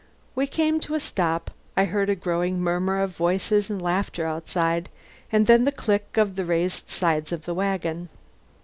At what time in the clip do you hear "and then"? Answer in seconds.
5.31-5.63